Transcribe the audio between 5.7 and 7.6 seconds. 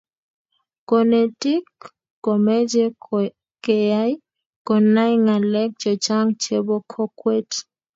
chechang chebo kokwet